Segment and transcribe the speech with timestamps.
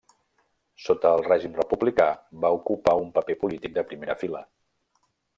[0.83, 2.07] Sota el règim republicà,
[2.45, 4.41] va ocupar un paper polític de primera fila.